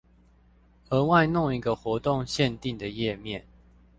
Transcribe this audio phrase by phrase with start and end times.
[0.89, 3.45] 額外弄一個活動限定的頁面